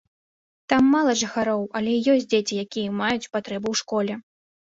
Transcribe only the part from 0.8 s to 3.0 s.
мала жыхароў, але ёсць дзеці, якія